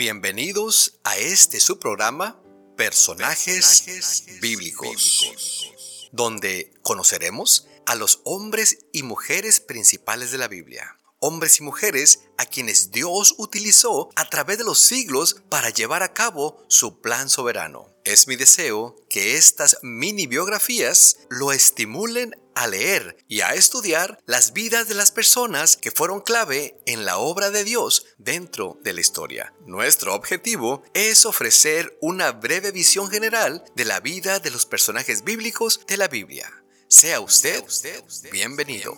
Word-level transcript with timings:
Bienvenidos 0.00 0.98
a 1.04 1.18
este 1.18 1.60
su 1.60 1.78
programa 1.78 2.40
Personajes, 2.74 4.24
bíblicos, 4.40 6.08
donde 6.10 6.72
conoceremos 6.80 7.68
a 7.84 7.96
los 7.96 8.22
hombres 8.24 8.86
y 8.94 9.02
mujeres 9.02 9.60
principales 9.60 10.30
de 10.30 10.38
la 10.38 10.48
Biblia. 10.48 10.98
Hombres 11.18 11.60
y 11.60 11.64
mujeres 11.64 12.19
a 12.40 12.46
quienes 12.46 12.90
Dios 12.90 13.34
utilizó 13.36 14.08
a 14.16 14.30
través 14.30 14.56
de 14.56 14.64
los 14.64 14.78
siglos 14.78 15.36
para 15.50 15.68
llevar 15.68 16.02
a 16.02 16.14
cabo 16.14 16.64
su 16.68 17.02
plan 17.02 17.28
soberano. 17.28 17.94
Es 18.04 18.28
mi 18.28 18.36
deseo 18.36 18.96
que 19.10 19.36
estas 19.36 19.76
mini 19.82 20.26
biografías 20.26 21.18
lo 21.28 21.52
estimulen 21.52 22.34
a 22.54 22.66
leer 22.66 23.18
y 23.28 23.42
a 23.42 23.52
estudiar 23.52 24.18
las 24.24 24.54
vidas 24.54 24.88
de 24.88 24.94
las 24.94 25.12
personas 25.12 25.76
que 25.76 25.90
fueron 25.90 26.22
clave 26.22 26.80
en 26.86 27.04
la 27.04 27.18
obra 27.18 27.50
de 27.50 27.62
Dios 27.62 28.06
dentro 28.16 28.78
de 28.82 28.94
la 28.94 29.02
historia. 29.02 29.52
Nuestro 29.66 30.14
objetivo 30.14 30.82
es 30.94 31.26
ofrecer 31.26 31.98
una 32.00 32.32
breve 32.32 32.72
visión 32.72 33.10
general 33.10 33.62
de 33.76 33.84
la 33.84 34.00
vida 34.00 34.40
de 34.40 34.50
los 34.50 34.64
personajes 34.64 35.24
bíblicos 35.24 35.80
de 35.86 35.98
la 35.98 36.08
Biblia. 36.08 36.50
Sea 36.88 37.20
usted, 37.20 37.62
bienvenido. 38.32 38.96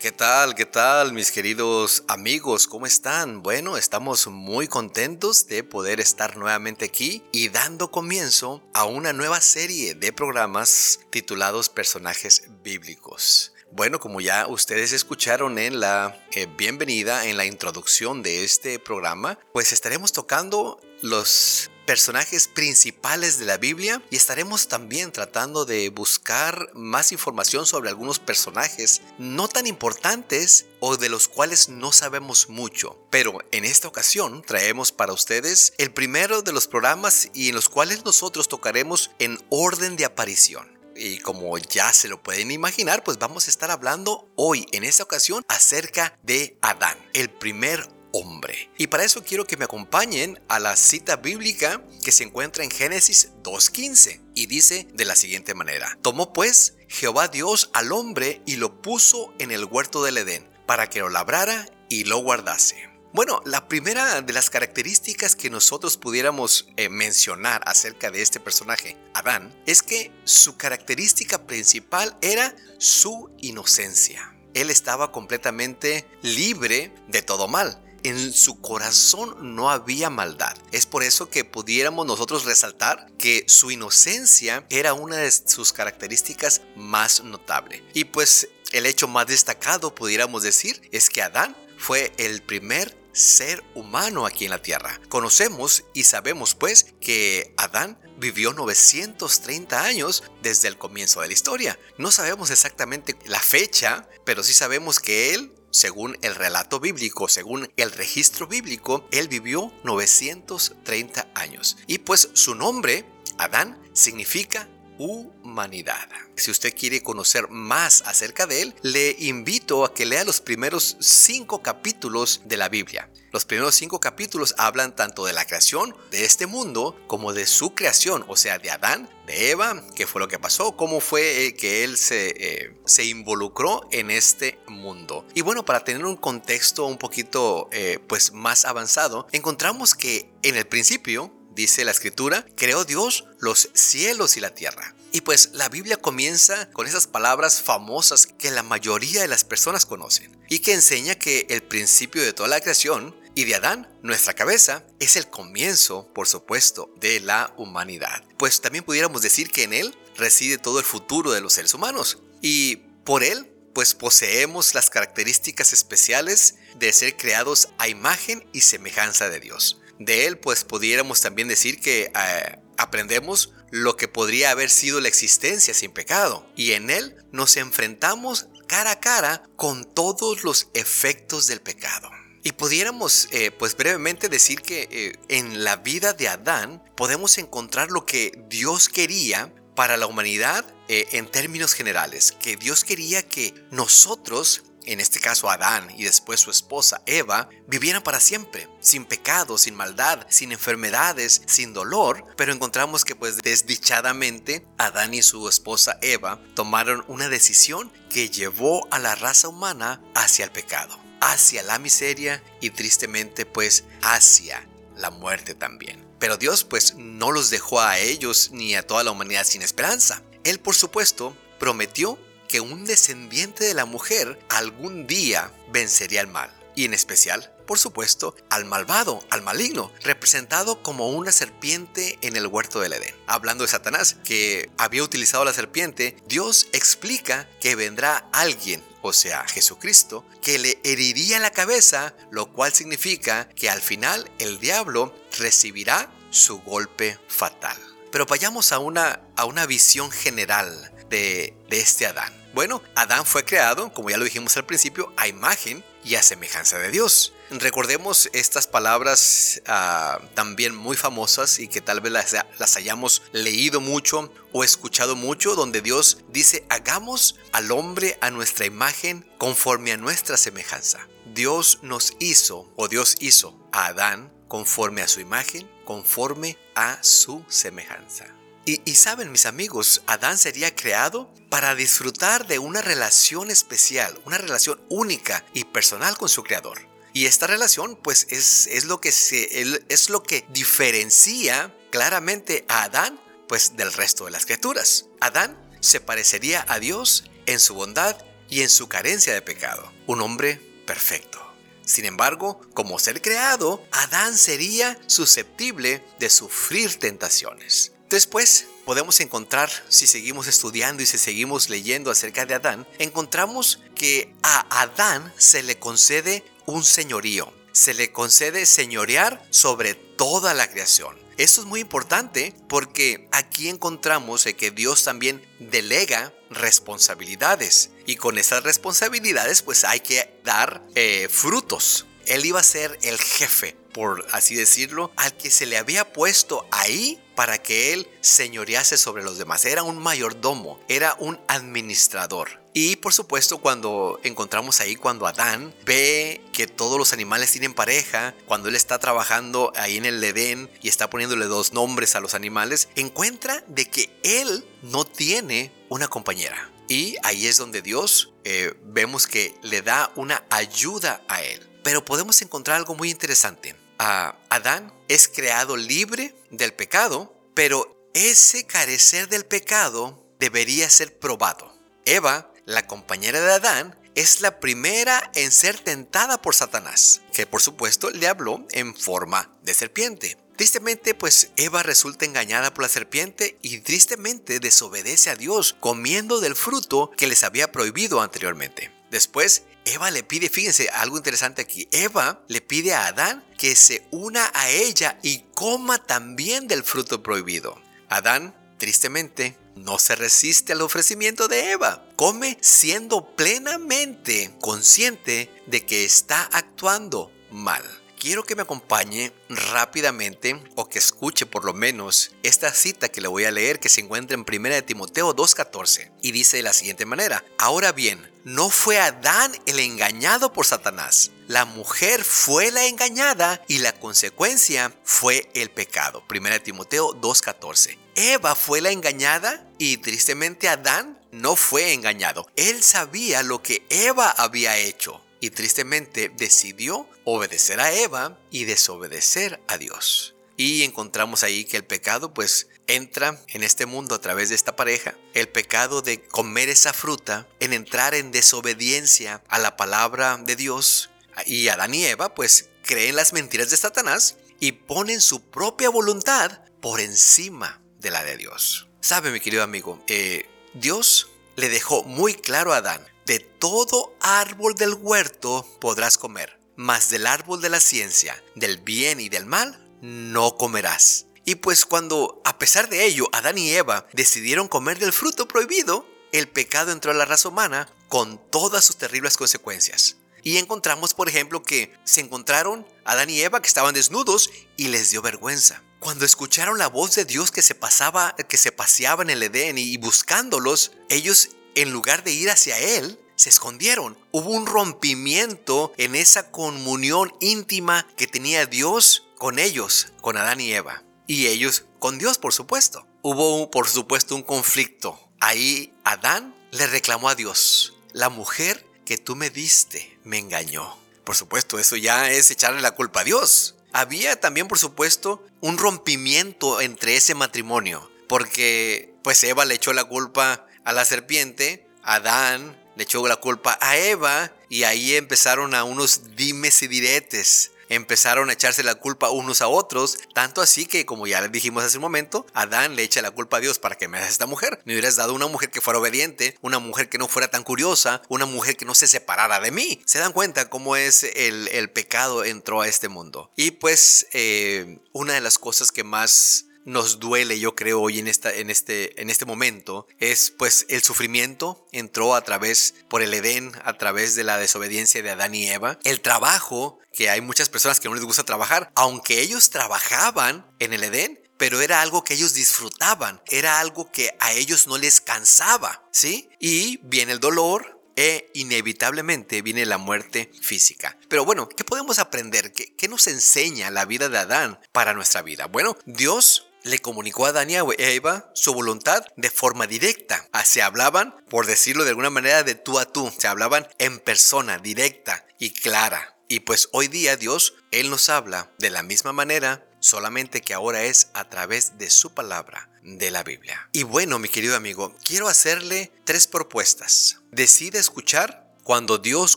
¿Qué 0.00 0.12
tal? 0.12 0.54
¿Qué 0.54 0.64
tal 0.64 1.12
mis 1.12 1.30
queridos 1.30 2.04
amigos? 2.08 2.66
¿Cómo 2.66 2.86
están? 2.86 3.42
Bueno, 3.42 3.76
estamos 3.76 4.28
muy 4.28 4.66
contentos 4.66 5.46
de 5.46 5.62
poder 5.62 6.00
estar 6.00 6.38
nuevamente 6.38 6.86
aquí 6.86 7.22
y 7.32 7.50
dando 7.50 7.90
comienzo 7.90 8.62
a 8.72 8.86
una 8.86 9.12
nueva 9.12 9.42
serie 9.42 9.94
de 9.94 10.14
programas 10.14 11.00
titulados 11.10 11.68
Personajes 11.68 12.44
Bíblicos. 12.64 13.52
Bueno, 13.72 14.00
como 14.00 14.22
ya 14.22 14.46
ustedes 14.46 14.92
escucharon 14.92 15.58
en 15.58 15.80
la 15.80 16.18
eh, 16.32 16.46
bienvenida, 16.46 17.26
en 17.26 17.36
la 17.36 17.44
introducción 17.44 18.22
de 18.22 18.42
este 18.42 18.78
programa, 18.78 19.38
pues 19.52 19.70
estaremos 19.74 20.14
tocando 20.14 20.80
los 21.02 21.70
personajes 21.86 22.48
principales 22.48 23.38
de 23.38 23.46
la 23.46 23.56
Biblia 23.56 24.02
y 24.10 24.16
estaremos 24.16 24.68
también 24.68 25.12
tratando 25.12 25.64
de 25.64 25.88
buscar 25.90 26.70
más 26.74 27.12
información 27.12 27.66
sobre 27.66 27.88
algunos 27.88 28.18
personajes 28.18 29.02
no 29.18 29.48
tan 29.48 29.66
importantes 29.66 30.66
o 30.80 30.96
de 30.96 31.08
los 31.08 31.28
cuales 31.28 31.68
no 31.68 31.92
sabemos 31.92 32.48
mucho. 32.48 32.98
Pero 33.10 33.38
en 33.50 33.64
esta 33.64 33.88
ocasión 33.88 34.42
traemos 34.42 34.92
para 34.92 35.12
ustedes 35.12 35.72
el 35.78 35.92
primero 35.92 36.42
de 36.42 36.52
los 36.52 36.68
programas 36.68 37.28
y 37.34 37.48
en 37.48 37.54
los 37.54 37.68
cuales 37.68 38.04
nosotros 38.04 38.48
tocaremos 38.48 39.10
en 39.18 39.38
orden 39.48 39.96
de 39.96 40.04
aparición. 40.04 40.80
Y 40.96 41.18
como 41.20 41.56
ya 41.56 41.92
se 41.92 42.08
lo 42.08 42.22
pueden 42.22 42.50
imaginar, 42.50 43.02
pues 43.04 43.18
vamos 43.18 43.46
a 43.46 43.50
estar 43.50 43.70
hablando 43.70 44.28
hoy 44.36 44.66
en 44.72 44.84
esta 44.84 45.02
ocasión 45.02 45.44
acerca 45.48 46.18
de 46.22 46.58
Adán, 46.60 46.98
el 47.14 47.30
primer 47.30 47.88
hombre. 48.12 48.70
Y 48.78 48.88
para 48.88 49.04
eso 49.04 49.24
quiero 49.24 49.46
que 49.46 49.56
me 49.56 49.64
acompañen 49.64 50.40
a 50.48 50.58
la 50.58 50.76
cita 50.76 51.16
bíblica 51.16 51.82
que 52.04 52.12
se 52.12 52.24
encuentra 52.24 52.64
en 52.64 52.70
Génesis 52.70 53.30
2.15 53.42 54.20
y 54.34 54.46
dice 54.46 54.88
de 54.94 55.04
la 55.04 55.16
siguiente 55.16 55.54
manera, 55.54 55.98
tomó 56.02 56.32
pues 56.32 56.76
Jehová 56.88 57.28
Dios 57.28 57.70
al 57.72 57.92
hombre 57.92 58.42
y 58.46 58.56
lo 58.56 58.82
puso 58.82 59.32
en 59.38 59.50
el 59.50 59.64
huerto 59.64 60.02
del 60.02 60.18
Edén 60.18 60.48
para 60.66 60.88
que 60.88 61.00
lo 61.00 61.08
labrara 61.08 61.68
y 61.88 62.04
lo 62.04 62.18
guardase. 62.18 62.90
Bueno, 63.12 63.42
la 63.44 63.66
primera 63.66 64.22
de 64.22 64.32
las 64.32 64.50
características 64.50 65.34
que 65.34 65.50
nosotros 65.50 65.96
pudiéramos 65.96 66.68
eh, 66.76 66.88
mencionar 66.88 67.60
acerca 67.66 68.12
de 68.12 68.22
este 68.22 68.38
personaje, 68.38 68.96
Adán, 69.14 69.52
es 69.66 69.82
que 69.82 70.12
su 70.22 70.56
característica 70.56 71.44
principal 71.44 72.16
era 72.22 72.54
su 72.78 73.28
inocencia. 73.38 74.32
Él 74.54 74.70
estaba 74.70 75.10
completamente 75.10 76.06
libre 76.22 76.94
de 77.08 77.22
todo 77.22 77.48
mal 77.48 77.82
en 78.02 78.32
su 78.32 78.60
corazón 78.60 79.54
no 79.54 79.70
había 79.70 80.10
maldad. 80.10 80.56
Es 80.72 80.86
por 80.86 81.02
eso 81.02 81.30
que 81.30 81.44
pudiéramos 81.44 82.06
nosotros 82.06 82.44
resaltar 82.44 83.10
que 83.18 83.44
su 83.46 83.70
inocencia 83.70 84.66
era 84.70 84.94
una 84.94 85.16
de 85.16 85.30
sus 85.30 85.72
características 85.72 86.62
más 86.76 87.22
notable. 87.22 87.84
Y 87.94 88.04
pues 88.04 88.48
el 88.72 88.86
hecho 88.86 89.08
más 89.08 89.26
destacado, 89.26 89.94
pudiéramos 89.94 90.42
decir, 90.42 90.88
es 90.92 91.10
que 91.10 91.22
Adán 91.22 91.56
fue 91.76 92.12
el 92.18 92.42
primer 92.42 92.96
ser 93.12 93.64
humano 93.74 94.26
aquí 94.26 94.44
en 94.44 94.50
la 94.50 94.62
tierra. 94.62 95.00
Conocemos 95.08 95.84
y 95.94 96.04
sabemos 96.04 96.54
pues 96.54 96.94
que 97.00 97.54
Adán 97.56 97.98
vivió 98.18 98.52
930 98.52 99.82
años 99.82 100.22
desde 100.42 100.68
el 100.68 100.78
comienzo 100.78 101.20
de 101.20 101.28
la 101.28 101.32
historia. 101.32 101.78
No 101.98 102.10
sabemos 102.10 102.50
exactamente 102.50 103.16
la 103.26 103.40
fecha, 103.40 104.08
pero 104.24 104.42
sí 104.42 104.52
sabemos 104.52 105.00
que 105.00 105.34
él 105.34 105.52
según 105.70 106.18
el 106.22 106.34
relato 106.34 106.80
bíblico, 106.80 107.28
según 107.28 107.70
el 107.76 107.92
registro 107.92 108.46
bíblico, 108.46 109.06
él 109.10 109.28
vivió 109.28 109.72
930 109.84 111.28
años. 111.34 111.76
Y 111.86 111.98
pues 111.98 112.30
su 112.34 112.54
nombre, 112.54 113.04
Adán, 113.38 113.80
significa 113.92 114.68
humanidad. 115.00 116.08
Si 116.36 116.50
usted 116.50 116.74
quiere 116.74 117.02
conocer 117.02 117.48
más 117.48 118.02
acerca 118.06 118.46
de 118.46 118.62
él, 118.62 118.74
le 118.82 119.16
invito 119.18 119.84
a 119.84 119.94
que 119.94 120.04
lea 120.04 120.24
los 120.24 120.40
primeros 120.40 120.96
cinco 121.00 121.62
capítulos 121.62 122.42
de 122.44 122.56
la 122.56 122.68
Biblia. 122.68 123.10
Los 123.32 123.44
primeros 123.44 123.76
cinco 123.76 124.00
capítulos 124.00 124.54
hablan 124.58 124.94
tanto 124.94 125.24
de 125.24 125.32
la 125.32 125.44
creación 125.44 125.96
de 126.10 126.24
este 126.24 126.46
mundo 126.46 126.96
como 127.06 127.32
de 127.32 127.46
su 127.46 127.74
creación, 127.74 128.24
o 128.26 128.36
sea, 128.36 128.58
de 128.58 128.70
Adán, 128.70 129.08
de 129.26 129.50
Eva, 129.52 129.84
qué 129.94 130.06
fue 130.06 130.20
lo 130.20 130.26
que 130.26 130.40
pasó, 130.40 130.76
cómo 130.76 131.00
fue 131.00 131.46
eh, 131.46 131.54
que 131.54 131.84
él 131.84 131.96
se, 131.96 132.34
eh, 132.36 132.74
se 132.86 133.04
involucró 133.04 133.86
en 133.92 134.10
este 134.10 134.58
mundo. 134.66 135.24
Y 135.32 135.42
bueno, 135.42 135.64
para 135.64 135.84
tener 135.84 136.04
un 136.04 136.16
contexto 136.16 136.86
un 136.86 136.98
poquito 136.98 137.68
eh, 137.70 138.00
pues 138.08 138.32
más 138.32 138.64
avanzado, 138.64 139.28
encontramos 139.30 139.94
que 139.94 140.32
en 140.42 140.56
el 140.56 140.66
principio 140.66 141.32
dice 141.54 141.84
la 141.84 141.90
escritura, 141.90 142.46
creó 142.56 142.84
Dios 142.84 143.24
los 143.38 143.70
cielos 143.74 144.36
y 144.36 144.40
la 144.40 144.54
tierra. 144.54 144.94
Y 145.12 145.22
pues 145.22 145.50
la 145.52 145.68
Biblia 145.68 145.96
comienza 145.96 146.70
con 146.70 146.86
esas 146.86 147.06
palabras 147.06 147.60
famosas 147.62 148.26
que 148.26 148.50
la 148.50 148.62
mayoría 148.62 149.22
de 149.22 149.28
las 149.28 149.42
personas 149.44 149.84
conocen 149.84 150.38
y 150.48 150.60
que 150.60 150.72
enseña 150.72 151.16
que 151.16 151.46
el 151.50 151.62
principio 151.62 152.22
de 152.22 152.32
toda 152.32 152.48
la 152.48 152.60
creación 152.60 153.16
y 153.34 153.44
de 153.44 153.56
Adán, 153.56 153.88
nuestra 154.02 154.34
cabeza, 154.34 154.84
es 154.98 155.16
el 155.16 155.28
comienzo, 155.28 156.12
por 156.14 156.28
supuesto, 156.28 156.92
de 157.00 157.20
la 157.20 157.52
humanidad. 157.56 158.24
Pues 158.38 158.60
también 158.60 158.84
pudiéramos 158.84 159.22
decir 159.22 159.50
que 159.50 159.64
en 159.64 159.72
él 159.72 159.96
reside 160.16 160.58
todo 160.58 160.78
el 160.78 160.84
futuro 160.84 161.32
de 161.32 161.40
los 161.40 161.54
seres 161.54 161.74
humanos. 161.74 162.18
Y 162.40 162.76
por 163.04 163.24
él, 163.24 163.50
pues 163.74 163.94
poseemos 163.94 164.74
las 164.74 164.90
características 164.90 165.72
especiales 165.72 166.56
de 166.76 166.92
ser 166.92 167.16
creados 167.16 167.68
a 167.78 167.88
imagen 167.88 168.46
y 168.52 168.62
semejanza 168.62 169.28
de 169.28 169.40
Dios. 169.40 169.79
De 170.00 170.26
él, 170.26 170.38
pues 170.38 170.64
pudiéramos 170.64 171.20
también 171.20 171.46
decir 171.46 171.78
que 171.78 172.04
eh, 172.04 172.58
aprendemos 172.78 173.52
lo 173.70 173.98
que 173.98 174.08
podría 174.08 174.50
haber 174.50 174.70
sido 174.70 174.98
la 174.98 175.08
existencia 175.08 175.74
sin 175.74 175.92
pecado. 175.92 176.50
Y 176.56 176.72
en 176.72 176.88
él 176.88 177.16
nos 177.32 177.58
enfrentamos 177.58 178.48
cara 178.66 178.92
a 178.92 179.00
cara 179.00 179.42
con 179.56 179.84
todos 179.84 180.42
los 180.42 180.68
efectos 180.72 181.46
del 181.46 181.60
pecado. 181.60 182.10
Y 182.42 182.52
pudiéramos, 182.52 183.28
eh, 183.30 183.50
pues 183.50 183.76
brevemente 183.76 184.30
decir 184.30 184.62
que 184.62 184.88
eh, 184.90 185.12
en 185.28 185.64
la 185.64 185.76
vida 185.76 186.14
de 186.14 186.28
Adán 186.28 186.82
podemos 186.96 187.36
encontrar 187.36 187.90
lo 187.90 188.06
que 188.06 188.32
Dios 188.48 188.88
quería 188.88 189.54
para 189.76 189.98
la 189.98 190.06
humanidad 190.06 190.64
en 190.88 191.30
términos 191.30 191.72
generales, 191.72 192.32
que 192.32 192.56
Dios 192.56 192.82
quería 192.82 193.22
que 193.22 193.54
nosotros 193.70 194.64
en 194.86 195.00
este 195.00 195.20
caso 195.20 195.50
Adán 195.50 195.90
y 195.96 196.04
después 196.04 196.40
su 196.40 196.50
esposa 196.50 197.02
Eva, 197.06 197.48
vivieran 197.66 198.02
para 198.02 198.20
siempre, 198.20 198.68
sin 198.80 199.04
pecado, 199.04 199.58
sin 199.58 199.74
maldad, 199.74 200.26
sin 200.28 200.52
enfermedades, 200.52 201.42
sin 201.46 201.72
dolor, 201.72 202.24
pero 202.36 202.52
encontramos 202.52 203.04
que 203.04 203.14
pues 203.14 203.38
desdichadamente 203.38 204.66
Adán 204.78 205.14
y 205.14 205.22
su 205.22 205.48
esposa 205.48 205.98
Eva 206.02 206.40
tomaron 206.54 207.04
una 207.08 207.28
decisión 207.28 207.92
que 208.08 208.30
llevó 208.30 208.86
a 208.90 208.98
la 208.98 209.14
raza 209.14 209.48
humana 209.48 210.02
hacia 210.14 210.44
el 210.44 210.50
pecado, 210.50 210.98
hacia 211.20 211.62
la 211.62 211.78
miseria 211.78 212.42
y 212.60 212.70
tristemente 212.70 213.46
pues 213.46 213.84
hacia 214.02 214.66
la 214.96 215.10
muerte 215.10 215.54
también. 215.54 216.06
Pero 216.18 216.36
Dios 216.36 216.64
pues 216.64 216.94
no 216.96 217.30
los 217.30 217.50
dejó 217.50 217.80
a 217.80 217.98
ellos 217.98 218.50
ni 218.52 218.74
a 218.74 218.86
toda 218.86 219.04
la 219.04 219.10
humanidad 219.10 219.44
sin 219.44 219.62
esperanza. 219.62 220.22
Él 220.44 220.60
por 220.60 220.74
supuesto 220.74 221.36
prometió 221.58 222.18
que 222.50 222.60
un 222.60 222.84
descendiente 222.84 223.64
de 223.64 223.74
la 223.74 223.84
mujer 223.84 224.36
algún 224.48 225.06
día 225.06 225.52
vencería 225.72 226.20
el 226.20 226.26
mal, 226.26 226.50
y 226.74 226.84
en 226.84 226.94
especial, 226.94 227.54
por 227.64 227.78
supuesto, 227.78 228.34
al 228.48 228.64
malvado, 228.64 229.24
al 229.30 229.42
maligno, 229.42 229.92
representado 230.02 230.82
como 230.82 231.10
una 231.10 231.30
serpiente 231.30 232.18
en 232.22 232.34
el 232.34 232.48
huerto 232.48 232.80
del 232.80 232.94
Edén. 232.94 233.14
Hablando 233.28 233.62
de 233.62 233.70
Satanás, 233.70 234.16
que 234.24 234.68
había 234.78 235.04
utilizado 235.04 235.44
la 235.44 235.52
serpiente, 235.52 236.16
Dios 236.26 236.66
explica 236.72 237.48
que 237.60 237.76
vendrá 237.76 238.28
alguien 238.32 238.82
o 239.02 239.12
sea, 239.14 239.46
Jesucristo, 239.46 240.26
que 240.42 240.58
le 240.58 240.78
heriría 240.84 241.38
la 241.38 241.52
cabeza, 241.52 242.14
lo 242.30 242.52
cual 242.52 242.74
significa 242.74 243.48
que 243.48 243.70
al 243.70 243.80
final 243.80 244.30
el 244.38 244.58
diablo 244.58 245.14
recibirá 245.38 246.12
su 246.30 246.58
golpe 246.60 247.18
fatal. 247.26 247.78
Pero 248.12 248.26
vayamos 248.26 248.72
a 248.72 248.78
una, 248.78 249.22
a 249.36 249.46
una 249.46 249.64
visión 249.64 250.10
general 250.10 250.92
de, 251.08 251.54
de 251.70 251.80
este 251.80 252.06
Adán. 252.06 252.39
Bueno, 252.52 252.82
Adán 252.96 253.24
fue 253.26 253.44
creado, 253.44 253.92
como 253.92 254.10
ya 254.10 254.16
lo 254.16 254.24
dijimos 254.24 254.56
al 254.56 254.66
principio, 254.66 255.12
a 255.16 255.28
imagen 255.28 255.84
y 256.04 256.16
a 256.16 256.22
semejanza 256.22 256.78
de 256.78 256.90
Dios. 256.90 257.32
Recordemos 257.50 258.28
estas 258.32 258.66
palabras 258.66 259.62
ah, 259.66 260.20
también 260.34 260.74
muy 260.74 260.96
famosas 260.96 261.58
y 261.58 261.68
que 261.68 261.80
tal 261.80 262.00
vez 262.00 262.12
las, 262.12 262.36
las, 262.58 262.76
hayamos 262.76 263.22
leído 263.32 263.80
mucho 263.80 264.32
o 264.52 264.64
escuchado 264.64 265.14
mucho, 265.14 265.54
donde 265.54 265.80
Dios 265.80 266.18
dice, 266.28 266.64
hagamos 266.68 267.36
al 267.52 267.70
hombre 267.70 268.18
a 268.20 268.30
nuestra 268.30 268.66
imagen 268.66 269.28
conforme 269.38 269.92
a 269.92 269.96
nuestra 269.96 270.36
semejanza. 270.36 271.06
Dios 271.32 271.78
nos 271.82 272.14
hizo, 272.18 272.72
o 272.76 272.88
Dios 272.88 273.16
hizo 273.20 273.56
a 273.72 273.86
Adán 273.86 274.32
conforme 274.48 275.02
a 275.02 275.08
su 275.08 275.20
imagen, 275.20 275.70
conforme 275.84 276.58
a 276.74 276.98
su 277.02 277.44
semejanza. 277.48 278.26
Y, 278.66 278.94
saben 278.94 279.32
mis 279.32 279.46
amigos, 279.46 280.02
Adán 280.06 280.38
sería 280.38 280.74
creado 280.74 281.32
para 281.48 281.74
disfrutar 281.74 282.46
de 282.46 282.58
una 282.58 282.82
relación 282.82 283.50
especial, 283.50 284.20
una 284.26 284.38
relación 284.38 284.80
única 284.88 285.44
y 285.54 285.64
personal 285.64 286.16
con 286.16 286.28
su 286.28 286.44
creador. 286.44 286.86
Y 287.12 287.26
esta 287.26 287.46
relación 287.46 287.96
pues 287.96 288.26
es, 288.30 288.68
es, 288.68 288.84
lo, 288.84 289.00
que 289.00 289.08
es 289.08 290.10
lo 290.10 290.22
que 290.22 290.46
diferencia 290.50 291.74
claramente 291.90 292.64
a 292.68 292.84
Adán 292.84 293.20
pues 293.48 293.76
del 293.76 293.92
resto 293.92 294.26
de 294.26 294.30
las 294.30 294.46
criaturas. 294.46 295.06
Adán 295.20 295.58
se 295.80 296.00
parecería 296.00 296.64
a 296.68 296.78
Dios 296.78 297.24
en 297.46 297.58
su 297.58 297.74
bondad 297.74 298.16
y 298.48 298.60
en 298.60 298.68
su 298.68 298.88
carencia 298.88 299.34
de 299.34 299.42
pecado. 299.42 299.90
Un 300.06 300.20
hombre 300.20 300.60
perfecto. 300.86 301.40
Sin 301.84 302.04
embargo, 302.04 302.60
como 302.74 303.00
ser 303.00 303.20
creado, 303.20 303.84
Adán 303.90 304.36
sería 304.36 304.96
susceptible 305.08 306.04
de 306.20 306.30
sufrir 306.30 306.96
tentaciones. 307.00 307.92
Después 308.10 308.66
podemos 308.84 309.20
encontrar, 309.20 309.70
si 309.88 310.08
seguimos 310.08 310.48
estudiando 310.48 311.00
y 311.00 311.06
si 311.06 311.16
seguimos 311.16 311.68
leyendo 311.68 312.10
acerca 312.10 312.44
de 312.44 312.54
Adán, 312.54 312.84
encontramos 312.98 313.84
que 313.94 314.34
a 314.42 314.82
Adán 314.82 315.32
se 315.38 315.62
le 315.62 315.78
concede 315.78 316.42
un 316.66 316.82
señorío, 316.82 317.54
se 317.70 317.94
le 317.94 318.10
concede 318.10 318.66
señorear 318.66 319.40
sobre 319.50 319.94
toda 319.94 320.54
la 320.54 320.68
creación. 320.68 321.16
Esto 321.36 321.60
es 321.60 321.68
muy 321.68 321.78
importante 321.78 322.52
porque 322.68 323.28
aquí 323.30 323.68
encontramos 323.68 324.44
que 324.58 324.72
Dios 324.72 325.04
también 325.04 325.40
delega 325.60 326.34
responsabilidades 326.50 327.90
y 328.06 328.16
con 328.16 328.38
esas 328.38 328.64
responsabilidades 328.64 329.62
pues 329.62 329.84
hay 329.84 330.00
que 330.00 330.40
dar 330.42 330.84
eh, 330.96 331.28
frutos. 331.30 332.06
Él 332.26 332.44
iba 332.44 332.58
a 332.58 332.64
ser 332.64 332.98
el 333.02 333.18
jefe, 333.18 333.76
por 333.94 334.26
así 334.32 334.56
decirlo, 334.56 335.12
al 335.16 335.36
que 335.36 335.50
se 335.50 335.66
le 335.66 335.78
había 335.78 336.12
puesto 336.12 336.66
ahí 336.72 337.22
para 337.40 337.56
que 337.56 337.94
él 337.94 338.06
señorease 338.20 338.98
sobre 338.98 339.22
los 339.22 339.38
demás. 339.38 339.64
Era 339.64 339.82
un 339.82 339.96
mayordomo, 339.96 340.78
era 340.88 341.16
un 341.18 341.40
administrador. 341.48 342.60
Y 342.74 342.96
por 342.96 343.14
supuesto 343.14 343.56
cuando 343.56 344.20
encontramos 344.24 344.82
ahí 344.82 344.94
cuando 344.94 345.26
Adán 345.26 345.74
ve 345.86 346.42
que 346.52 346.66
todos 346.66 346.98
los 346.98 347.14
animales 347.14 347.50
tienen 347.50 347.72
pareja, 347.72 348.34
cuando 348.44 348.68
él 348.68 348.76
está 348.76 348.98
trabajando 348.98 349.72
ahí 349.76 349.96
en 349.96 350.04
el 350.04 350.22
Edén 350.22 350.70
y 350.82 350.90
está 350.90 351.08
poniéndole 351.08 351.46
dos 351.46 351.72
nombres 351.72 352.14
a 352.14 352.20
los 352.20 352.34
animales, 352.34 352.90
encuentra 352.94 353.64
de 353.68 353.86
que 353.88 354.14
él 354.22 354.62
no 354.82 355.06
tiene 355.06 355.72
una 355.88 356.08
compañera. 356.08 356.70
Y 356.88 357.16
ahí 357.22 357.46
es 357.46 357.56
donde 357.56 357.80
Dios 357.80 358.34
eh, 358.44 358.74
vemos 358.84 359.26
que 359.26 359.54
le 359.62 359.80
da 359.80 360.12
una 360.14 360.44
ayuda 360.50 361.22
a 361.26 361.42
él. 361.42 361.66
Pero 361.82 362.04
podemos 362.04 362.42
encontrar 362.42 362.76
algo 362.76 362.94
muy 362.94 363.10
interesante. 363.10 363.79
Adán 364.00 364.94
es 365.08 365.28
creado 365.28 365.76
libre 365.76 366.34
del 366.50 366.72
pecado, 366.72 367.36
pero 367.54 368.08
ese 368.14 368.66
carecer 368.66 369.28
del 369.28 369.44
pecado 369.44 370.24
debería 370.38 370.88
ser 370.88 371.18
probado. 371.18 371.76
Eva, 372.06 372.50
la 372.64 372.86
compañera 372.86 373.42
de 373.42 373.52
Adán, 373.52 373.98
es 374.14 374.40
la 374.40 374.58
primera 374.58 375.30
en 375.34 375.52
ser 375.52 375.78
tentada 375.78 376.40
por 376.40 376.54
Satanás, 376.54 377.20
que 377.34 377.46
por 377.46 377.60
supuesto 377.60 378.10
le 378.10 378.26
habló 378.26 378.66
en 378.70 378.96
forma 378.96 379.54
de 379.62 379.74
serpiente. 379.74 380.38
Tristemente, 380.56 381.14
pues 381.14 381.50
Eva 381.56 381.82
resulta 381.82 382.24
engañada 382.24 382.72
por 382.72 382.84
la 382.84 382.88
serpiente 382.88 383.58
y 383.60 383.80
tristemente 383.80 384.60
desobedece 384.60 385.28
a 385.28 385.36
Dios 385.36 385.76
comiendo 385.78 386.40
del 386.40 386.56
fruto 386.56 387.10
que 387.18 387.26
les 387.26 387.44
había 387.44 387.70
prohibido 387.70 388.22
anteriormente. 388.22 388.90
Después, 389.10 389.64
Eva 389.84 390.10
le 390.10 390.22
pide, 390.22 390.48
fíjense, 390.48 390.88
algo 390.90 391.16
interesante 391.16 391.62
aquí. 391.62 391.88
Eva 391.90 392.42
le 392.48 392.60
pide 392.60 392.94
a 392.94 393.06
Adán 393.06 393.44
que 393.58 393.74
se 393.76 394.06
una 394.10 394.50
a 394.54 394.70
ella 394.70 395.18
y 395.22 395.44
coma 395.54 395.98
también 395.98 396.68
del 396.68 396.84
fruto 396.84 397.22
prohibido. 397.22 397.80
Adán, 398.08 398.54
tristemente, 398.78 399.56
no 399.76 399.98
se 399.98 400.16
resiste 400.16 400.72
al 400.72 400.82
ofrecimiento 400.82 401.48
de 401.48 401.72
Eva. 401.72 402.06
Come 402.16 402.58
siendo 402.60 403.34
plenamente 403.34 404.54
consciente 404.60 405.50
de 405.66 405.84
que 405.84 406.04
está 406.04 406.42
actuando 406.52 407.32
mal 407.50 407.99
quiero 408.20 408.44
que 408.44 408.54
me 408.54 408.62
acompañe 408.62 409.32
rápidamente 409.48 410.62
o 410.76 410.88
que 410.88 410.98
escuche 410.98 411.46
por 411.46 411.64
lo 411.64 411.72
menos 411.72 412.32
esta 412.42 412.72
cita 412.72 413.08
que 413.08 413.22
le 413.22 413.28
voy 413.28 413.46
a 413.46 413.50
leer 413.50 413.80
que 413.80 413.88
se 413.88 414.02
encuentra 414.02 414.34
en 414.34 414.44
1 414.46 414.68
de 414.68 414.82
Timoteo 414.82 415.34
2.14 415.34 416.12
y 416.20 416.30
dice 416.30 416.58
de 416.58 416.62
la 416.62 416.74
siguiente 416.74 417.06
manera, 417.06 417.42
ahora 417.58 417.92
bien, 417.92 418.30
no 418.44 418.68
fue 418.68 419.00
Adán 419.00 419.52
el 419.64 419.80
engañado 419.80 420.52
por 420.52 420.66
Satanás, 420.66 421.30
la 421.48 421.64
mujer 421.64 422.22
fue 422.22 422.70
la 422.70 422.86
engañada 422.86 423.62
y 423.68 423.78
la 423.78 423.92
consecuencia 423.92 424.94
fue 425.02 425.50
el 425.54 425.70
pecado. 425.70 426.22
1 426.30 426.50
de 426.50 426.60
Timoteo 426.60 427.14
2.14. 427.20 427.98
Eva 428.16 428.54
fue 428.54 428.82
la 428.82 428.90
engañada 428.90 429.66
y 429.78 429.96
tristemente 429.96 430.68
Adán 430.68 431.18
no 431.32 431.56
fue 431.56 431.94
engañado. 431.94 432.46
Él 432.56 432.82
sabía 432.82 433.42
lo 433.42 433.62
que 433.62 433.84
Eva 433.88 434.30
había 434.30 434.76
hecho 434.76 435.22
y 435.40 435.50
tristemente 435.50 436.30
decidió 436.36 437.08
obedecer 437.24 437.80
a 437.80 437.92
Eva 437.92 438.38
y 438.50 438.64
desobedecer 438.64 439.60
a 439.66 439.78
Dios. 439.78 440.34
Y 440.56 440.82
encontramos 440.82 441.42
ahí 441.42 441.64
que 441.64 441.78
el 441.78 441.84
pecado 441.86 442.34
pues 442.34 442.68
entra 442.86 443.42
en 443.48 443.62
este 443.62 443.86
mundo 443.86 444.14
a 444.14 444.20
través 444.20 444.50
de 444.50 444.54
esta 444.54 444.76
pareja, 444.76 445.14
el 445.32 445.48
pecado 445.48 446.02
de 446.02 446.22
comer 446.22 446.68
esa 446.68 446.92
fruta, 446.92 447.48
en 447.60 447.72
entrar 447.72 448.14
en 448.14 448.30
desobediencia 448.30 449.42
a 449.48 449.58
la 449.58 449.76
palabra 449.76 450.36
de 450.36 450.56
Dios. 450.56 451.08
Y 451.46 451.68
Adán 451.68 451.94
y 451.94 452.04
Eva 452.04 452.34
pues 452.34 452.68
creen 452.82 453.16
las 453.16 453.32
mentiras 453.32 453.70
de 453.70 453.78
Satanás 453.78 454.36
y 454.58 454.72
ponen 454.72 455.22
su 455.22 455.40
propia 455.40 455.88
voluntad 455.88 456.60
por 456.82 457.00
encima 457.00 457.80
de 457.98 458.10
la 458.10 458.22
de 458.22 458.36
Dios. 458.36 458.88
Sabe 459.00 459.30
mi 459.30 459.40
querido 459.40 459.62
amigo, 459.62 460.04
eh, 460.08 460.46
Dios 460.74 461.30
le 461.56 461.70
dejó 461.70 462.04
muy 462.04 462.34
claro 462.34 462.74
a 462.74 462.78
Adán 462.78 463.06
de 463.30 463.38
todo 463.38 464.12
árbol 464.18 464.74
del 464.74 464.94
huerto 464.94 465.64
podrás 465.80 466.18
comer, 466.18 466.58
mas 466.74 467.10
del 467.10 467.28
árbol 467.28 467.60
de 467.60 467.68
la 467.68 467.78
ciencia, 467.78 468.42
del 468.56 468.78
bien 468.78 469.20
y 469.20 469.28
del 469.28 469.46
mal, 469.46 469.88
no 470.02 470.56
comerás. 470.56 471.26
Y 471.44 471.54
pues 471.54 471.86
cuando, 471.86 472.42
a 472.44 472.58
pesar 472.58 472.88
de 472.88 473.04
ello, 473.04 473.28
Adán 473.30 473.56
y 473.56 473.70
Eva 473.70 474.08
decidieron 474.12 474.66
comer 474.66 474.98
del 474.98 475.12
fruto 475.12 475.46
prohibido, 475.46 476.04
el 476.32 476.48
pecado 476.48 476.90
entró 476.90 477.12
a 477.12 477.14
la 477.14 477.24
raza 477.24 477.50
humana 477.50 477.88
con 478.08 478.36
todas 478.50 478.84
sus 478.84 478.96
terribles 478.96 479.36
consecuencias. 479.36 480.16
Y 480.42 480.56
encontramos, 480.56 481.14
por 481.14 481.28
ejemplo, 481.28 481.62
que 481.62 481.96
se 482.02 482.22
encontraron 482.22 482.84
Adán 483.04 483.30
y 483.30 483.40
Eva 483.42 483.62
que 483.62 483.68
estaban 483.68 483.94
desnudos 483.94 484.50
y 484.76 484.88
les 484.88 485.12
dio 485.12 485.22
vergüenza. 485.22 485.84
Cuando 486.00 486.24
escucharon 486.24 486.78
la 486.78 486.88
voz 486.88 487.14
de 487.14 487.24
Dios 487.24 487.52
que 487.52 487.62
se 487.62 487.76
pasaba, 487.76 488.34
que 488.48 488.56
se 488.56 488.72
paseaba 488.72 489.22
en 489.22 489.30
el 489.30 489.44
Edén 489.44 489.78
y 489.78 489.96
buscándolos, 489.98 490.90
ellos 491.08 491.50
en 491.74 491.92
lugar 491.92 492.24
de 492.24 492.32
ir 492.32 492.50
hacia 492.50 492.78
Él, 492.78 493.18
se 493.40 493.48
escondieron. 493.48 494.18
Hubo 494.32 494.50
un 494.50 494.66
rompimiento 494.66 495.94
en 495.96 496.14
esa 496.14 496.50
comunión 496.50 497.32
íntima 497.40 498.06
que 498.18 498.26
tenía 498.26 498.66
Dios 498.66 499.28
con 499.38 499.58
ellos, 499.58 500.12
con 500.20 500.36
Adán 500.36 500.60
y 500.60 500.74
Eva. 500.74 501.04
Y 501.26 501.46
ellos 501.46 501.86
con 501.98 502.18
Dios, 502.18 502.36
por 502.36 502.52
supuesto. 502.52 503.06
Hubo, 503.22 503.70
por 503.70 503.88
supuesto, 503.88 504.34
un 504.34 504.42
conflicto. 504.42 505.18
Ahí 505.40 505.94
Adán 506.04 506.54
le 506.70 506.86
reclamó 506.86 507.30
a 507.30 507.34
Dios, 507.34 507.94
la 508.12 508.28
mujer 508.28 508.84
que 509.06 509.16
tú 509.16 509.36
me 509.36 509.48
diste 509.48 510.18
me 510.22 510.36
engañó. 510.36 510.98
Por 511.24 511.34
supuesto, 511.34 511.78
eso 511.78 511.96
ya 511.96 512.30
es 512.30 512.50
echarle 512.50 512.82
la 512.82 512.90
culpa 512.90 513.20
a 513.20 513.24
Dios. 513.24 513.76
Había 513.94 514.38
también, 514.38 514.68
por 514.68 514.78
supuesto, 514.78 515.42
un 515.62 515.78
rompimiento 515.78 516.82
entre 516.82 517.16
ese 517.16 517.34
matrimonio, 517.34 518.10
porque 518.28 519.14
pues 519.24 519.42
Eva 519.44 519.64
le 519.64 519.76
echó 519.76 519.94
la 519.94 520.04
culpa 520.04 520.66
a 520.84 520.92
la 520.92 521.06
serpiente, 521.06 521.88
Adán 522.02 522.79
le 523.00 523.04
echó 523.04 523.26
la 523.26 523.36
culpa 523.36 523.78
a 523.80 523.96
Eva 523.96 524.52
y 524.68 524.82
ahí 524.82 525.14
empezaron 525.14 525.74
a 525.74 525.84
unos 525.84 526.36
dimes 526.36 526.82
y 526.82 526.86
diretes. 526.86 527.72
Empezaron 527.88 528.50
a 528.50 528.52
echarse 528.52 528.82
la 528.82 528.94
culpa 528.94 529.30
unos 529.30 529.62
a 529.62 529.68
otros, 529.68 530.18
tanto 530.34 530.60
así 530.60 530.84
que, 530.84 531.06
como 531.06 531.26
ya 531.26 531.40
les 531.40 531.50
dijimos 531.50 531.82
hace 531.82 531.96
un 531.96 532.02
momento, 532.02 532.44
Adán 532.52 532.96
le 532.96 533.02
echa 533.02 533.22
la 533.22 533.30
culpa 533.30 533.56
a 533.56 533.60
Dios 533.60 533.78
para 533.78 533.96
que 533.96 534.06
me 534.06 534.18
hagas 534.18 534.32
esta 534.32 534.44
mujer. 534.44 534.82
Me 534.84 534.92
hubieras 534.92 535.16
dado 535.16 535.32
una 535.32 535.46
mujer 535.46 535.70
que 535.70 535.80
fuera 535.80 535.98
obediente, 535.98 536.58
una 536.60 536.78
mujer 536.78 537.08
que 537.08 537.16
no 537.16 537.26
fuera 537.26 537.48
tan 537.48 537.64
curiosa, 537.64 538.20
una 538.28 538.44
mujer 538.44 538.76
que 538.76 538.84
no 538.84 538.94
se 538.94 539.06
separara 539.06 539.60
de 539.60 539.70
mí. 539.70 540.02
Se 540.04 540.18
dan 540.18 540.34
cuenta 540.34 540.68
cómo 540.68 540.94
es 540.94 541.24
el, 541.24 541.90
pecado 541.94 542.44
entró 542.44 542.82
a 542.82 542.86
este 542.86 543.08
mundo. 543.08 543.50
Y 543.56 543.70
pues, 543.70 544.26
eh, 544.34 544.98
una 545.12 545.32
de 545.32 545.40
las 545.40 545.58
cosas 545.58 545.90
que 545.90 546.04
más 546.04 546.66
nos 546.84 547.20
duele, 547.20 547.58
yo 547.58 547.74
creo, 547.74 548.00
hoy 548.00 548.18
en, 548.18 548.28
esta, 548.28 548.52
en, 548.52 548.70
este, 548.70 549.20
en 549.20 549.30
este 549.30 549.44
momento, 549.44 550.06
es 550.18 550.50
pues 550.50 550.86
el 550.88 551.02
sufrimiento 551.02 551.86
entró 551.92 552.34
a 552.34 552.42
través, 552.42 552.94
por 553.08 553.22
el 553.22 553.34
Edén, 553.34 553.72
a 553.84 553.96
través 553.96 554.34
de 554.34 554.44
la 554.44 554.58
desobediencia 554.58 555.22
de 555.22 555.30
Adán 555.30 555.54
y 555.54 555.68
Eva. 555.68 555.98
El 556.04 556.20
trabajo, 556.20 556.98
que 557.12 557.30
hay 557.30 557.40
muchas 557.40 557.68
personas 557.68 558.00
que 558.00 558.08
no 558.08 558.14
les 558.14 558.24
gusta 558.24 558.44
trabajar, 558.44 558.90
aunque 558.94 559.40
ellos 559.40 559.70
trabajaban 559.70 560.66
en 560.78 560.92
el 560.92 561.04
Edén, 561.04 561.40
pero 561.56 561.82
era 561.82 562.00
algo 562.00 562.24
que 562.24 562.34
ellos 562.34 562.54
disfrutaban, 562.54 563.42
era 563.48 563.80
algo 563.80 564.10
que 564.10 564.34
a 564.40 564.52
ellos 564.52 564.86
no 564.86 564.96
les 564.96 565.20
cansaba, 565.20 566.08
¿sí? 566.10 566.48
Y 566.58 566.98
viene 567.02 567.32
el 567.32 567.40
dolor, 567.40 568.00
e 568.16 568.50
inevitablemente 568.54 569.62
viene 569.62 569.86
la 569.86 569.96
muerte 569.96 570.50
física. 570.60 571.16
Pero 571.28 571.44
bueno, 571.44 571.68
¿qué 571.68 571.84
podemos 571.84 572.18
aprender? 572.18 572.72
¿Qué, 572.72 572.94
¿Qué, 572.94 573.08
nos 573.08 573.26
enseña 573.26 573.90
la 573.90 574.04
vida 574.04 574.28
de 574.28 574.36
Adán 574.36 574.78
para 574.92 575.14
nuestra 575.14 575.40
vida? 575.40 575.66
Bueno, 575.66 575.96
Dios 576.04 576.69
le 576.84 576.98
comunicó 576.98 577.46
a 577.46 577.50
Adán 577.50 577.70
y 577.70 577.76
Eva 577.98 578.50
su 578.54 578.74
voluntad 578.74 579.24
de 579.36 579.50
forma 579.50 579.86
directa. 579.86 580.48
Ah, 580.52 580.64
se 580.64 580.82
hablaban, 580.82 581.36
por 581.48 581.66
decirlo 581.66 582.04
de 582.04 582.10
alguna 582.10 582.30
manera, 582.30 582.62
de 582.62 582.74
tú 582.74 582.98
a 582.98 583.04
tú. 583.04 583.32
Se 583.36 583.48
hablaban 583.48 583.88
en 583.98 584.18
persona, 584.18 584.78
directa 584.78 585.46
y 585.58 585.70
clara. 585.70 586.36
Y 586.48 586.60
pues 586.60 586.88
hoy 586.92 587.08
día 587.08 587.36
Dios, 587.36 587.74
Él 587.90 588.10
nos 588.10 588.28
habla 588.28 588.72
de 588.78 588.90
la 588.90 589.02
misma 589.02 589.32
manera, 589.32 589.86
solamente 590.00 590.62
que 590.62 590.74
ahora 590.74 591.04
es 591.04 591.28
a 591.34 591.48
través 591.48 591.98
de 591.98 592.10
su 592.10 592.34
palabra 592.34 592.90
de 593.02 593.30
la 593.30 593.42
Biblia. 593.42 593.88
Y 593.92 594.02
bueno, 594.02 594.38
mi 594.38 594.48
querido 594.48 594.76
amigo, 594.76 595.14
quiero 595.24 595.48
hacerle 595.48 596.12
tres 596.24 596.46
propuestas. 596.46 597.38
Decide 597.50 597.98
escuchar 597.98 598.74
cuando 598.82 599.18
Dios 599.18 599.56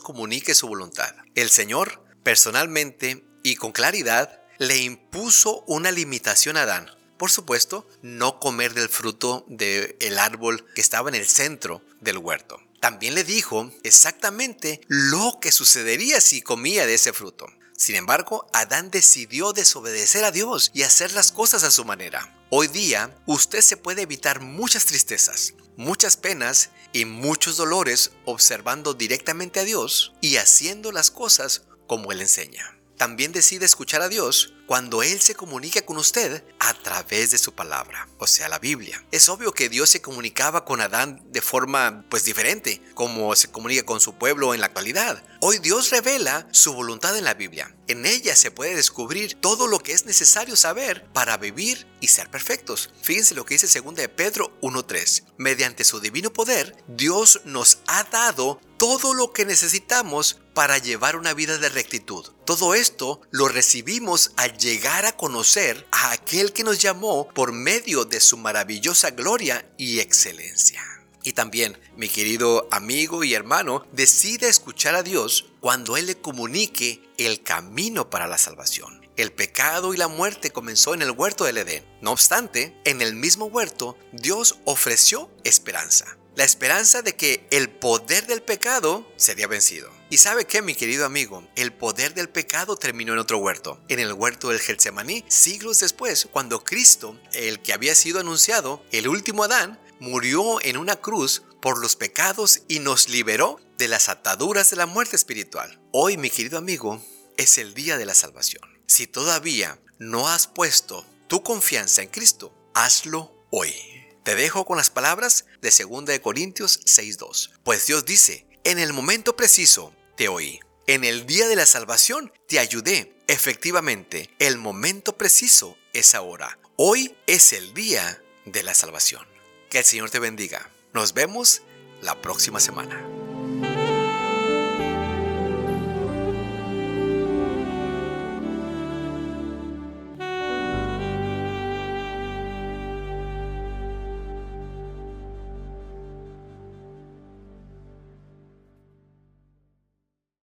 comunique 0.00 0.54
su 0.54 0.68
voluntad. 0.68 1.14
El 1.34 1.50
Señor, 1.50 2.04
personalmente 2.22 3.24
y 3.42 3.56
con 3.56 3.72
claridad, 3.72 4.40
le 4.58 4.78
impuso 4.78 5.64
una 5.66 5.90
limitación 5.90 6.56
a 6.56 6.62
Adán. 6.62 6.90
Por 7.16 7.30
supuesto, 7.30 7.88
no 8.02 8.40
comer 8.40 8.74
del 8.74 8.88
fruto 8.88 9.44
del 9.48 10.18
árbol 10.18 10.64
que 10.74 10.80
estaba 10.80 11.08
en 11.08 11.14
el 11.14 11.26
centro 11.26 11.82
del 12.00 12.18
huerto. 12.18 12.60
También 12.80 13.14
le 13.14 13.24
dijo 13.24 13.70
exactamente 13.82 14.80
lo 14.88 15.38
que 15.40 15.52
sucedería 15.52 16.20
si 16.20 16.42
comía 16.42 16.86
de 16.86 16.94
ese 16.94 17.12
fruto. 17.12 17.46
Sin 17.76 17.96
embargo, 17.96 18.46
Adán 18.52 18.90
decidió 18.90 19.52
desobedecer 19.52 20.24
a 20.24 20.30
Dios 20.30 20.70
y 20.74 20.82
hacer 20.82 21.12
las 21.12 21.32
cosas 21.32 21.64
a 21.64 21.70
su 21.70 21.84
manera. 21.84 22.38
Hoy 22.50 22.68
día, 22.68 23.16
usted 23.26 23.62
se 23.62 23.76
puede 23.76 24.02
evitar 24.02 24.40
muchas 24.40 24.84
tristezas, 24.84 25.54
muchas 25.76 26.16
penas 26.16 26.70
y 26.92 27.04
muchos 27.04 27.56
dolores 27.56 28.12
observando 28.26 28.94
directamente 28.94 29.60
a 29.60 29.64
Dios 29.64 30.12
y 30.20 30.36
haciendo 30.36 30.92
las 30.92 31.10
cosas 31.10 31.62
como 31.86 32.12
Él 32.12 32.20
enseña. 32.20 32.78
También 32.96 33.32
decide 33.32 33.64
escuchar 33.64 34.02
a 34.02 34.08
Dios 34.08 34.54
cuando 34.66 35.02
Él 35.02 35.20
se 35.20 35.34
comunica 35.34 35.82
con 35.82 35.96
usted 35.96 36.44
a 36.58 36.74
través 36.74 37.30
de 37.30 37.38
su 37.38 37.54
palabra, 37.54 38.08
o 38.18 38.26
sea, 38.26 38.48
la 38.48 38.58
Biblia. 38.58 39.04
Es 39.10 39.28
obvio 39.28 39.52
que 39.52 39.68
Dios 39.68 39.90
se 39.90 40.00
comunicaba 40.02 40.64
con 40.64 40.80
Adán 40.80 41.22
de 41.30 41.42
forma 41.42 42.04
pues 42.08 42.24
diferente, 42.24 42.82
como 42.94 43.34
se 43.36 43.50
comunica 43.50 43.84
con 43.84 44.00
su 44.00 44.14
pueblo 44.14 44.54
en 44.54 44.60
la 44.60 44.66
actualidad. 44.66 45.22
Hoy 45.40 45.58
Dios 45.58 45.90
revela 45.90 46.48
su 46.52 46.72
voluntad 46.72 47.16
en 47.16 47.24
la 47.24 47.34
Biblia. 47.34 47.74
En 47.86 48.06
ella 48.06 48.34
se 48.34 48.50
puede 48.50 48.74
descubrir 48.74 49.34
todo 49.34 49.66
lo 49.66 49.78
que 49.78 49.92
es 49.92 50.06
necesario 50.06 50.56
saber 50.56 51.06
para 51.12 51.36
vivir 51.36 51.86
y 52.00 52.08
ser 52.08 52.30
perfectos. 52.30 52.90
Fíjense 53.02 53.34
lo 53.34 53.44
que 53.44 53.54
dice 53.54 53.80
2 53.80 53.94
de 53.94 54.08
Pedro 54.08 54.58
1.3. 54.62 55.24
Mediante 55.36 55.84
su 55.84 56.00
divino 56.00 56.32
poder, 56.32 56.76
Dios 56.88 57.42
nos 57.44 57.78
ha 57.86 58.04
dado 58.04 58.60
todo 58.78 59.14
lo 59.14 59.32
que 59.32 59.44
necesitamos 59.44 60.40
para 60.54 60.78
llevar 60.78 61.16
una 61.16 61.34
vida 61.34 61.58
de 61.58 61.68
rectitud. 61.68 62.26
Todo 62.44 62.74
esto 62.74 63.20
lo 63.30 63.48
recibimos 63.48 64.32
al 64.36 64.53
llegar 64.58 65.06
a 65.06 65.16
conocer 65.16 65.86
a 65.90 66.12
aquel 66.12 66.52
que 66.52 66.64
nos 66.64 66.78
llamó 66.80 67.28
por 67.28 67.52
medio 67.52 68.04
de 68.04 68.20
su 68.20 68.36
maravillosa 68.36 69.10
gloria 69.10 69.66
y 69.76 70.00
excelencia. 70.00 70.82
Y 71.22 71.32
también, 71.32 71.78
mi 71.96 72.08
querido 72.08 72.68
amigo 72.70 73.24
y 73.24 73.32
hermano, 73.32 73.86
decide 73.92 74.48
escuchar 74.48 74.94
a 74.94 75.02
Dios 75.02 75.46
cuando 75.60 75.96
Él 75.96 76.06
le 76.06 76.16
comunique 76.16 77.02
el 77.16 77.42
camino 77.42 78.10
para 78.10 78.26
la 78.26 78.36
salvación. 78.36 79.04
El 79.16 79.32
pecado 79.32 79.94
y 79.94 79.96
la 79.96 80.08
muerte 80.08 80.50
comenzó 80.50 80.92
en 80.92 81.00
el 81.00 81.12
huerto 81.12 81.44
del 81.44 81.58
Edén. 81.58 81.84
No 82.02 82.10
obstante, 82.12 82.76
en 82.84 83.00
el 83.00 83.14
mismo 83.14 83.46
huerto, 83.46 83.96
Dios 84.12 84.58
ofreció 84.64 85.30
esperanza. 85.44 86.18
La 86.34 86.44
esperanza 86.44 87.00
de 87.00 87.14
que 87.14 87.46
el 87.50 87.70
poder 87.70 88.26
del 88.26 88.42
pecado 88.42 89.08
sería 89.16 89.46
vencido. 89.46 89.88
Y 90.14 90.18
sabe 90.18 90.44
qué, 90.44 90.62
mi 90.62 90.76
querido 90.76 91.06
amigo, 91.06 91.44
el 91.56 91.72
poder 91.72 92.14
del 92.14 92.28
pecado 92.28 92.76
terminó 92.76 93.14
en 93.14 93.18
otro 93.18 93.38
huerto, 93.38 93.80
en 93.88 93.98
el 93.98 94.12
huerto 94.12 94.50
del 94.50 94.60
Getsemaní, 94.60 95.24
siglos 95.26 95.80
después, 95.80 96.28
cuando 96.30 96.62
Cristo, 96.62 97.20
el 97.32 97.60
que 97.60 97.72
había 97.72 97.96
sido 97.96 98.20
anunciado, 98.20 98.80
el 98.92 99.08
último 99.08 99.42
Adán, 99.42 99.80
murió 99.98 100.62
en 100.62 100.76
una 100.76 100.94
cruz 100.94 101.42
por 101.60 101.80
los 101.80 101.96
pecados 101.96 102.62
y 102.68 102.78
nos 102.78 103.08
liberó 103.08 103.58
de 103.76 103.88
las 103.88 104.08
ataduras 104.08 104.70
de 104.70 104.76
la 104.76 104.86
muerte 104.86 105.16
espiritual. 105.16 105.80
Hoy, 105.90 106.16
mi 106.16 106.30
querido 106.30 106.58
amigo, 106.58 107.04
es 107.36 107.58
el 107.58 107.74
día 107.74 107.98
de 107.98 108.06
la 108.06 108.14
salvación. 108.14 108.62
Si 108.86 109.08
todavía 109.08 109.80
no 109.98 110.28
has 110.28 110.46
puesto 110.46 111.04
tu 111.26 111.42
confianza 111.42 112.02
en 112.02 112.08
Cristo, 112.08 112.54
hazlo 112.72 113.48
hoy. 113.50 113.74
Te 114.22 114.36
dejo 114.36 114.64
con 114.64 114.76
las 114.76 114.90
palabras 114.90 115.46
de 115.60 115.72
2 115.76 116.20
Corintios 116.20 116.78
6.2. 116.84 117.50
Pues 117.64 117.88
Dios 117.88 118.04
dice, 118.04 118.46
en 118.62 118.78
el 118.78 118.92
momento 118.92 119.34
preciso 119.34 119.92
te 120.16 120.28
oí. 120.28 120.60
En 120.86 121.04
el 121.04 121.26
día 121.26 121.48
de 121.48 121.56
la 121.56 121.66
salvación 121.66 122.32
te 122.46 122.58
ayudé. 122.58 123.14
Efectivamente, 123.26 124.30
el 124.38 124.58
momento 124.58 125.16
preciso 125.16 125.76
es 125.92 126.14
ahora. 126.14 126.58
Hoy 126.76 127.16
es 127.26 127.52
el 127.52 127.72
día 127.72 128.22
de 128.44 128.62
la 128.62 128.74
salvación. 128.74 129.26
Que 129.70 129.78
el 129.78 129.84
Señor 129.84 130.10
te 130.10 130.18
bendiga. 130.18 130.70
Nos 130.92 131.14
vemos 131.14 131.62
la 132.02 132.20
próxima 132.20 132.60
semana. 132.60 133.13